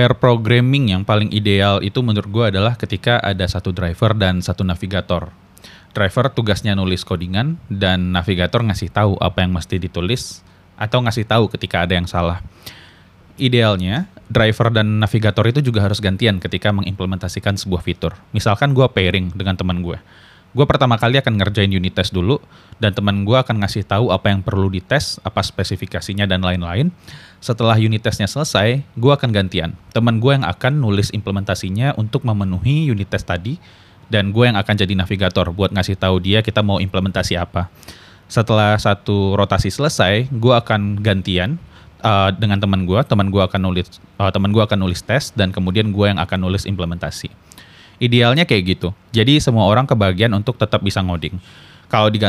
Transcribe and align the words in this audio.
pair 0.00 0.16
programming 0.16 0.96
yang 0.96 1.04
paling 1.04 1.28
ideal 1.28 1.84
itu 1.84 2.00
menurut 2.00 2.32
gue 2.32 2.44
adalah 2.56 2.72
ketika 2.72 3.20
ada 3.20 3.44
satu 3.44 3.68
driver 3.68 4.16
dan 4.16 4.40
satu 4.40 4.64
navigator. 4.64 5.28
Driver 5.92 6.32
tugasnya 6.32 6.72
nulis 6.72 7.04
codingan 7.04 7.60
dan 7.68 8.08
navigator 8.08 8.64
ngasih 8.64 8.88
tahu 8.88 9.20
apa 9.20 9.44
yang 9.44 9.52
mesti 9.52 9.76
ditulis 9.76 10.40
atau 10.80 11.04
ngasih 11.04 11.28
tahu 11.28 11.52
ketika 11.52 11.84
ada 11.84 12.00
yang 12.00 12.08
salah. 12.08 12.40
Idealnya, 13.36 14.08
driver 14.32 14.72
dan 14.72 15.04
navigator 15.04 15.44
itu 15.44 15.60
juga 15.60 15.84
harus 15.84 16.00
gantian 16.00 16.40
ketika 16.40 16.72
mengimplementasikan 16.72 17.60
sebuah 17.60 17.84
fitur. 17.84 18.16
Misalkan 18.32 18.72
gue 18.72 18.88
pairing 18.88 19.36
dengan 19.36 19.60
teman 19.60 19.84
gue 19.84 20.00
gue 20.50 20.66
pertama 20.66 20.98
kali 20.98 21.14
akan 21.22 21.38
ngerjain 21.38 21.70
unit 21.70 21.94
test 21.94 22.10
dulu 22.10 22.42
dan 22.82 22.90
teman 22.90 23.22
gue 23.22 23.38
akan 23.38 23.62
ngasih 23.62 23.86
tahu 23.86 24.10
apa 24.10 24.34
yang 24.34 24.42
perlu 24.42 24.66
dites, 24.66 25.22
apa 25.22 25.46
spesifikasinya 25.46 26.26
dan 26.26 26.42
lain-lain. 26.42 26.90
Setelah 27.40 27.80
unit 27.80 28.04
testnya 28.04 28.28
selesai, 28.28 28.84
gue 28.84 29.12
akan 29.16 29.32
gantian. 29.32 29.72
Teman 29.96 30.20
gue 30.20 30.36
yang 30.36 30.44
akan 30.44 30.76
nulis 30.76 31.08
implementasinya 31.08 31.96
untuk 31.96 32.20
memenuhi 32.28 32.92
unit 32.92 33.08
test 33.08 33.24
tadi 33.24 33.56
dan 34.12 34.28
gue 34.28 34.44
yang 34.44 34.60
akan 34.60 34.74
jadi 34.76 34.92
navigator 34.92 35.48
buat 35.48 35.72
ngasih 35.72 35.96
tahu 35.96 36.20
dia 36.20 36.44
kita 36.44 36.60
mau 36.60 36.84
implementasi 36.84 37.40
apa. 37.40 37.72
Setelah 38.28 38.76
satu 38.76 39.40
rotasi 39.40 39.72
selesai, 39.72 40.28
gue 40.28 40.52
akan 40.52 41.00
gantian 41.00 41.56
uh, 42.04 42.28
dengan 42.28 42.60
teman 42.60 42.84
gue. 42.84 43.00
Teman 43.08 43.32
gue 43.32 43.40
akan 43.40 43.60
nulis 43.72 43.88
uh, 44.20 44.28
teman 44.28 44.52
gue 44.52 44.60
akan 44.60 44.76
nulis 44.76 45.00
tes 45.00 45.32
dan 45.32 45.48
kemudian 45.48 45.88
gue 45.96 46.06
yang 46.12 46.20
akan 46.20 46.44
nulis 46.44 46.68
implementasi. 46.68 47.32
Idealnya 48.04 48.44
kayak 48.44 48.76
gitu. 48.76 48.92
Jadi 49.16 49.40
semua 49.40 49.64
orang 49.64 49.88
kebagian 49.88 50.28
untuk 50.36 50.60
tetap 50.60 50.84
bisa 50.84 51.00
ngoding. 51.00 51.40
Kalau 51.88 52.12
di 52.12 52.20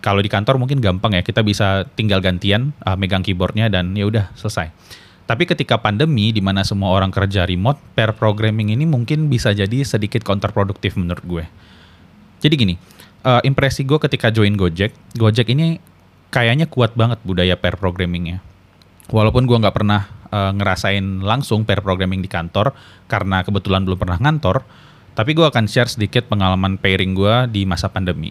kalau 0.00 0.20
di 0.22 0.30
kantor 0.30 0.58
mungkin 0.58 0.82
gampang 0.82 1.14
ya, 1.14 1.22
kita 1.22 1.42
bisa 1.46 1.86
tinggal 1.94 2.18
gantian 2.22 2.74
uh, 2.82 2.98
megang 2.98 3.22
keyboardnya 3.22 3.70
dan 3.70 3.94
ya 3.94 4.06
udah 4.06 4.32
selesai. 4.34 4.70
Tapi 5.26 5.42
ketika 5.42 5.82
pandemi 5.82 6.30
di 6.30 6.38
mana 6.38 6.62
semua 6.62 6.94
orang 6.94 7.10
kerja 7.10 7.42
remote, 7.42 7.82
pair 7.98 8.14
programming 8.14 8.70
ini 8.70 8.86
mungkin 8.86 9.26
bisa 9.26 9.50
jadi 9.50 9.82
sedikit 9.82 10.22
counterproduktif 10.22 10.94
menurut 10.94 11.24
gue. 11.26 11.44
Jadi 12.38 12.54
gini, 12.54 12.74
uh, 13.26 13.42
impresi 13.42 13.82
gue 13.82 13.98
ketika 13.98 14.30
join 14.30 14.54
Gojek, 14.54 14.94
Gojek 15.18 15.50
ini 15.50 15.82
kayaknya 16.30 16.70
kuat 16.70 16.94
banget 16.94 17.18
budaya 17.26 17.58
pair 17.58 17.74
programmingnya. 17.74 18.38
Walaupun 19.10 19.50
gue 19.50 19.58
nggak 19.58 19.74
pernah 19.74 20.06
uh, 20.30 20.54
ngerasain 20.54 21.26
langsung 21.26 21.66
pair 21.66 21.82
programming 21.82 22.22
di 22.22 22.30
kantor 22.30 22.70
karena 23.10 23.42
kebetulan 23.42 23.82
belum 23.82 23.98
pernah 23.98 24.18
ngantor, 24.22 24.62
tapi 25.18 25.34
gue 25.34 25.46
akan 25.46 25.66
share 25.66 25.90
sedikit 25.90 26.30
pengalaman 26.30 26.78
pairing 26.78 27.18
gue 27.18 27.34
di 27.50 27.66
masa 27.66 27.90
pandemi. 27.90 28.30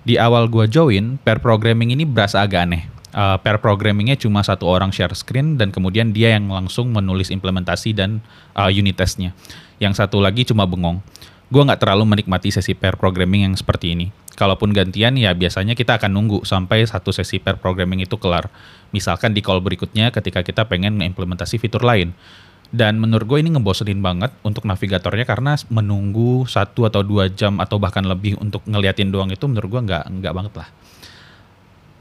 Di 0.00 0.16
awal 0.16 0.48
gue 0.48 0.64
join, 0.64 1.20
pair 1.20 1.44
programming 1.44 1.92
ini 1.92 2.08
berasa 2.08 2.40
agak 2.40 2.64
aneh. 2.64 2.88
Uh, 3.10 3.36
pair 3.42 3.58
programmingnya 3.58 4.16
cuma 4.16 4.40
satu 4.40 4.70
orang 4.70 4.94
share 4.94 5.12
screen 5.12 5.58
dan 5.58 5.74
kemudian 5.74 6.14
dia 6.14 6.32
yang 6.38 6.48
langsung 6.48 6.94
menulis 6.94 7.28
implementasi 7.28 7.92
dan 7.92 8.24
uh, 8.56 8.72
unit 8.72 8.96
testnya. 8.96 9.36
Yang 9.76 10.00
satu 10.00 10.22
lagi 10.22 10.48
cuma 10.48 10.64
bengong. 10.64 11.04
Gue 11.50 11.62
nggak 11.66 11.82
terlalu 11.82 12.06
menikmati 12.06 12.54
sesi 12.54 12.78
pair 12.78 12.94
programming 12.94 13.50
yang 13.50 13.54
seperti 13.58 13.98
ini. 13.98 14.14
Kalaupun 14.38 14.72
gantian 14.72 15.18
ya 15.18 15.36
biasanya 15.36 15.76
kita 15.76 16.00
akan 16.00 16.16
nunggu 16.16 16.38
sampai 16.48 16.86
satu 16.86 17.12
sesi 17.12 17.42
pair 17.42 17.58
programming 17.58 18.00
itu 18.06 18.16
kelar. 18.16 18.48
Misalkan 18.94 19.36
di 19.36 19.44
call 19.44 19.60
berikutnya 19.60 20.14
ketika 20.14 20.40
kita 20.40 20.64
pengen 20.70 20.96
mengimplementasi 20.96 21.60
fitur 21.60 21.82
lain. 21.84 22.16
Dan 22.70 23.02
menurut 23.02 23.26
gue 23.26 23.38
ini 23.42 23.50
ngebosenin 23.50 23.98
banget 23.98 24.30
untuk 24.46 24.62
navigatornya 24.62 25.26
karena 25.26 25.58
menunggu 25.66 26.46
satu 26.46 26.86
atau 26.86 27.02
dua 27.02 27.26
jam 27.26 27.58
atau 27.58 27.82
bahkan 27.82 28.06
lebih 28.06 28.38
untuk 28.38 28.62
ngeliatin 28.62 29.10
doang 29.10 29.26
itu 29.34 29.42
menurut 29.50 29.66
gue 29.66 29.82
nggak 29.90 30.04
nggak 30.06 30.34
banget 30.34 30.54
lah. 30.54 30.68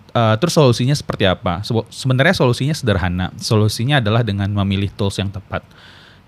Uh, 0.09 0.35
terus 0.37 0.53
solusinya 0.53 0.93
seperti 0.93 1.25
apa? 1.25 1.65
Sebenarnya 1.89 2.37
solusinya 2.37 2.73
sederhana. 2.77 3.33
Solusinya 3.41 3.97
adalah 3.97 4.21
dengan 4.21 4.49
memilih 4.49 4.93
tools 4.93 5.17
yang 5.17 5.33
tepat. 5.33 5.65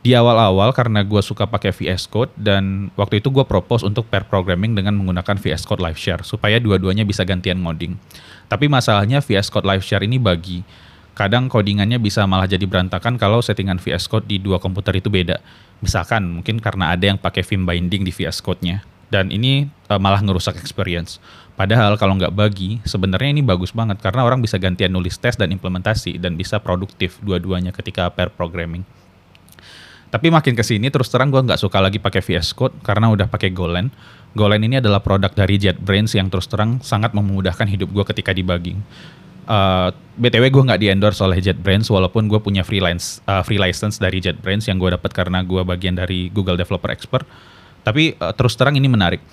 Di 0.02 0.18
awal-awal 0.18 0.74
karena 0.74 1.06
gue 1.06 1.22
suka 1.22 1.46
pakai 1.46 1.70
VS 1.70 2.10
Code 2.10 2.34
dan 2.34 2.90
waktu 2.98 3.22
itu 3.22 3.30
gue 3.30 3.46
propose 3.46 3.86
untuk 3.86 4.10
pair 4.10 4.26
programming 4.26 4.74
dengan 4.74 4.98
menggunakan 4.98 5.38
VS 5.38 5.70
Code 5.70 5.86
Live 5.86 6.02
Share 6.02 6.26
supaya 6.26 6.58
dua-duanya 6.58 7.06
bisa 7.06 7.22
gantian 7.22 7.62
ngoding. 7.62 8.02
Tapi 8.50 8.66
masalahnya 8.66 9.22
VS 9.22 9.54
Code 9.54 9.70
Live 9.70 9.86
Share 9.86 10.02
ini 10.02 10.18
bagi 10.18 10.66
kadang 11.14 11.52
codingannya 11.52 12.00
bisa 12.00 12.24
malah 12.24 12.48
jadi 12.48 12.64
berantakan 12.64 13.20
kalau 13.20 13.44
settingan 13.44 13.78
VS 13.78 14.08
Code 14.08 14.28
di 14.28 14.40
dua 14.40 14.58
komputer 14.58 14.96
itu 14.98 15.12
beda. 15.12 15.44
Misalkan 15.84 16.40
mungkin 16.40 16.62
karena 16.62 16.94
ada 16.94 17.10
yang 17.12 17.18
pakai 17.20 17.44
Vim 17.44 17.66
binding 17.66 18.06
di 18.06 18.14
VS 18.14 18.40
Code-nya 18.40 18.86
dan 19.12 19.28
ini 19.28 19.68
uh, 19.92 20.00
malah 20.00 20.24
ngerusak 20.24 20.56
experience. 20.58 21.20
Padahal 21.60 22.00
kalau 22.00 22.16
nggak 22.16 22.32
bagi, 22.32 22.80
sebenarnya 22.88 23.38
ini 23.38 23.44
bagus 23.44 23.76
banget 23.76 24.00
karena 24.00 24.24
orang 24.24 24.40
bisa 24.40 24.56
gantian 24.56 24.90
nulis 24.90 25.20
tes 25.20 25.36
dan 25.36 25.52
implementasi 25.52 26.18
dan 26.18 26.40
bisa 26.40 26.58
produktif 26.64 27.20
dua-duanya 27.20 27.76
ketika 27.76 28.08
pair 28.10 28.32
programming. 28.32 28.88
Tapi 30.12 30.28
makin 30.28 30.56
ke 30.56 30.64
sini 30.64 30.92
terus 30.92 31.08
terang 31.08 31.32
gue 31.32 31.40
nggak 31.40 31.60
suka 31.60 31.80
lagi 31.80 32.00
pakai 32.00 32.24
VS 32.24 32.56
Code 32.56 32.76
karena 32.84 33.12
udah 33.12 33.28
pakai 33.28 33.52
Golang. 33.52 33.92
Golang 34.32 34.64
ini 34.64 34.80
adalah 34.80 35.04
produk 35.04 35.32
dari 35.32 35.60
JetBrains 35.60 36.16
yang 36.16 36.32
terus 36.32 36.48
terang 36.48 36.80
sangat 36.80 37.12
memudahkan 37.12 37.68
hidup 37.68 37.92
gue 37.92 38.06
ketika 38.16 38.32
debugging 38.32 38.80
uh, 39.48 39.90
btw 40.20 40.52
gue 40.52 40.64
nggak 40.68 40.82
di 40.82 40.88
endorse 40.92 41.22
oleh 41.24 41.40
JetBrains 41.42 41.88
walaupun 41.90 42.28
gue 42.28 42.38
punya 42.38 42.62
freelance 42.62 43.24
uh, 43.26 43.42
free 43.42 43.58
license 43.58 43.98
dari 43.98 44.22
JetBrains 44.22 44.68
yang 44.68 44.78
gue 44.78 44.94
dapat 44.94 45.12
karena 45.16 45.42
gue 45.42 45.62
bagian 45.64 45.98
dari 45.98 46.30
Google 46.30 46.60
Developer 46.60 46.92
Expert. 46.94 47.26
Tapi 47.82 48.14
uh, 48.20 48.34
terus 48.36 48.54
terang 48.54 48.78
ini 48.78 48.86
menarik. 48.86 49.24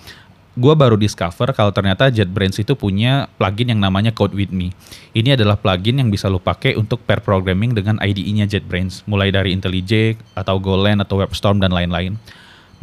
Gue 0.59 0.73
baru 0.75 0.97
discover 0.99 1.53
kalau 1.55 1.71
ternyata 1.71 2.09
JetBrains 2.09 2.57
itu 2.59 2.73
punya 2.73 3.29
plugin 3.39 3.71
yang 3.71 3.79
namanya 3.79 4.11
Code 4.11 4.35
With 4.35 4.51
Me. 4.51 4.73
Ini 5.15 5.37
adalah 5.37 5.55
plugin 5.55 6.01
yang 6.01 6.09
bisa 6.09 6.27
lo 6.27 6.41
pakai 6.41 6.75
untuk 6.75 6.99
pair 7.05 7.21
programming 7.23 7.77
dengan 7.77 7.95
IDE-nya 8.01 8.49
JetBrains, 8.49 9.07
mulai 9.07 9.31
dari 9.31 9.55
IntelliJ 9.55 10.19
atau 10.35 10.59
Golang 10.59 10.99
atau 10.99 11.21
WebStorm 11.21 11.63
dan 11.63 11.71
lain-lain. 11.71 12.19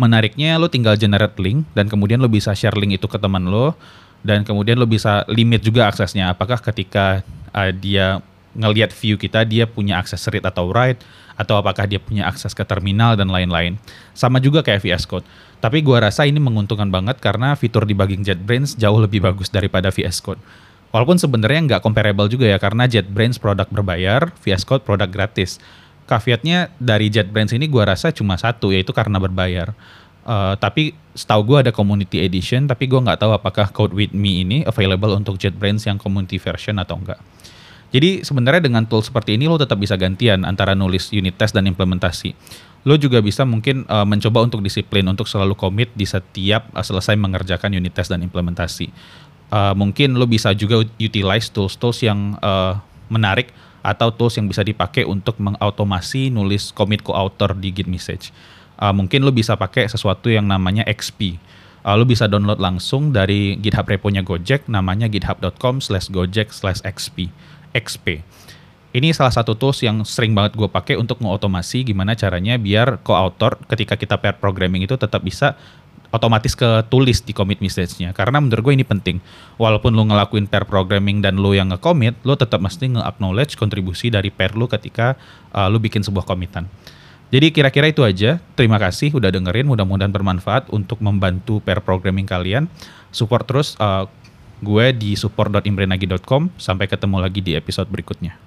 Menariknya 0.00 0.56
lo 0.56 0.72
tinggal 0.72 0.96
generate 0.96 1.36
link 1.42 1.68
dan 1.76 1.90
kemudian 1.90 2.22
lo 2.22 2.30
bisa 2.32 2.54
share 2.56 2.76
link 2.78 2.96
itu 2.96 3.08
ke 3.10 3.18
teman 3.20 3.44
lo 3.44 3.76
dan 4.22 4.42
kemudian 4.42 4.78
lo 4.78 4.88
bisa 4.88 5.26
limit 5.28 5.62
juga 5.62 5.90
aksesnya. 5.90 6.32
Apakah 6.32 6.58
ketika 6.62 7.20
uh, 7.52 7.70
dia 7.72 8.20
ngelihat 8.56 8.90
view 8.96 9.20
kita 9.20 9.44
dia 9.44 9.68
punya 9.68 10.00
akses 10.00 10.24
read 10.32 10.44
atau 10.44 10.72
write? 10.72 11.00
Atau 11.36 11.60
apakah 11.60 11.84
dia 11.84 12.00
punya 12.00 12.24
akses 12.24 12.56
ke 12.56 12.64
terminal 12.64 13.12
dan 13.12 13.28
lain-lain? 13.28 13.76
Sama 14.16 14.40
juga 14.40 14.64
kayak 14.64 14.80
VS 14.80 15.04
Code. 15.04 15.26
Tapi 15.60 15.84
gua 15.84 16.00
rasa 16.08 16.24
ini 16.24 16.40
menguntungkan 16.40 16.88
banget 16.88 17.20
karena 17.20 17.52
fitur 17.52 17.84
debugging 17.84 18.24
JetBrains 18.24 18.72
jauh 18.80 18.96
lebih 18.96 19.20
bagus 19.20 19.52
daripada 19.52 19.92
VS 19.92 20.24
Code. 20.24 20.40
Walaupun 20.96 21.20
sebenarnya 21.20 21.60
nggak 21.68 21.82
comparable 21.84 22.24
juga 22.32 22.48
ya 22.48 22.56
karena 22.56 22.88
JetBrains 22.88 23.36
produk 23.36 23.68
berbayar 23.68 24.32
VS 24.40 24.64
Code 24.64 24.88
produk 24.88 25.12
gratis. 25.12 25.60
Caveatnya 26.08 26.72
dari 26.80 27.12
JetBrains 27.12 27.52
ini 27.52 27.68
gua 27.68 27.92
rasa 27.92 28.08
cuma 28.16 28.40
satu 28.40 28.72
yaitu 28.72 28.96
karena 28.96 29.20
berbayar 29.20 29.76
Uh, 30.26 30.58
tapi 30.58 30.90
setahu 31.14 31.54
gue 31.54 31.58
ada 31.62 31.70
community 31.70 32.18
edition, 32.18 32.66
tapi 32.66 32.90
gue 32.90 32.98
nggak 32.98 33.22
tahu 33.22 33.30
apakah 33.30 33.70
Code 33.70 33.94
with 33.94 34.10
Me 34.10 34.42
ini 34.42 34.66
available 34.66 35.14
untuk 35.14 35.38
JetBrains 35.38 35.86
yang 35.86 36.02
community 36.02 36.42
version 36.42 36.82
atau 36.82 36.98
enggak. 36.98 37.22
Jadi 37.94 38.26
sebenarnya 38.26 38.66
dengan 38.66 38.82
tool 38.90 39.00
seperti 39.06 39.38
ini 39.38 39.46
lo 39.46 39.54
tetap 39.54 39.78
bisa 39.78 39.94
gantian 39.94 40.42
antara 40.42 40.74
nulis 40.74 41.14
unit 41.14 41.38
test 41.38 41.54
dan 41.54 41.70
implementasi. 41.70 42.34
Lo 42.82 42.98
juga 42.98 43.22
bisa 43.22 43.46
mungkin 43.46 43.86
uh, 43.86 44.02
mencoba 44.02 44.42
untuk 44.42 44.66
disiplin 44.66 45.06
untuk 45.06 45.30
selalu 45.30 45.54
komit 45.54 45.94
di 45.94 46.02
setiap 46.02 46.74
uh, 46.74 46.82
selesai 46.82 47.14
mengerjakan 47.14 47.78
unit 47.78 47.94
test 47.94 48.10
dan 48.10 48.26
implementasi. 48.26 48.90
Uh, 49.46 49.78
mungkin 49.78 50.18
lo 50.18 50.26
bisa 50.26 50.50
juga 50.58 50.82
utilize 50.98 51.46
tools-tools 51.54 52.02
yang 52.02 52.34
uh, 52.42 52.82
menarik 53.06 53.54
atau 53.86 54.10
tools 54.10 54.34
yang 54.34 54.50
bisa 54.50 54.66
dipakai 54.66 55.06
untuk 55.06 55.38
mengautomasi 55.38 56.34
nulis 56.34 56.74
commit 56.74 57.06
co-author 57.06 57.54
di 57.54 57.70
Git 57.70 57.86
message 57.86 58.34
uh, 58.80 58.92
mungkin 58.92 59.24
lo 59.24 59.32
bisa 59.32 59.56
pakai 59.56 59.88
sesuatu 59.88 60.28
yang 60.28 60.46
namanya 60.48 60.84
XP. 60.88 61.40
Uh, 61.86 61.94
lo 61.94 62.02
bisa 62.02 62.26
download 62.26 62.58
langsung 62.58 63.14
dari 63.14 63.54
GitHub 63.62 63.86
repo-nya 63.86 64.26
Gojek, 64.26 64.66
namanya 64.66 65.06
github.com 65.06 65.78
slash 65.78 66.10
gojek 66.10 66.50
slash 66.50 66.82
XP. 66.82 67.30
XP. 67.76 68.24
Ini 68.96 69.12
salah 69.12 69.30
satu 69.30 69.52
tools 69.52 69.84
yang 69.84 70.08
sering 70.08 70.32
banget 70.32 70.56
gue 70.56 70.64
pakai 70.72 70.96
untuk 70.96 71.20
mengotomasi 71.20 71.84
gimana 71.84 72.16
caranya 72.16 72.56
biar 72.56 73.04
co-author 73.04 73.60
ketika 73.68 73.92
kita 73.92 74.16
pair 74.16 74.40
programming 74.40 74.88
itu 74.88 74.96
tetap 74.96 75.20
bisa 75.20 75.52
otomatis 76.16 76.56
ke 76.56 76.80
tulis 76.88 77.20
di 77.20 77.36
commit 77.36 77.60
message-nya. 77.60 78.16
Karena 78.16 78.40
menurut 78.40 78.64
gue 78.64 78.74
ini 78.74 78.88
penting. 78.88 79.20
Walaupun 79.60 79.92
lo 79.92 80.08
ngelakuin 80.08 80.48
pair 80.48 80.64
programming 80.64 81.20
dan 81.20 81.36
lo 81.36 81.52
yang 81.52 81.68
nge-commit, 81.76 82.16
lo 82.24 82.40
tetap 82.40 82.64
mesti 82.64 82.96
nge-acknowledge 82.96 83.60
kontribusi 83.60 84.08
dari 84.08 84.32
pair 84.32 84.56
lo 84.56 84.64
ketika 84.64 85.12
uh, 85.52 85.68
lo 85.68 85.76
bikin 85.76 86.00
sebuah 86.00 86.24
commitan. 86.24 86.64
Jadi 87.34 87.50
kira-kira 87.50 87.90
itu 87.90 88.06
aja. 88.06 88.38
Terima 88.54 88.78
kasih 88.78 89.18
udah 89.18 89.34
dengerin. 89.34 89.66
Mudah-mudahan 89.66 90.14
bermanfaat 90.14 90.70
untuk 90.70 91.02
membantu 91.02 91.58
pair 91.58 91.82
programming 91.82 92.26
kalian. 92.26 92.70
Support 93.10 93.44
terus 93.50 93.68
uh, 93.82 94.06
gue 94.62 94.86
di 94.94 95.18
support.imrenagi.com. 95.18 96.54
Sampai 96.54 96.86
ketemu 96.86 97.18
lagi 97.18 97.42
di 97.42 97.58
episode 97.58 97.90
berikutnya. 97.90 98.45